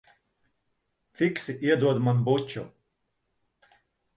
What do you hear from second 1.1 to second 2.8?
Fiksi iedod man buču.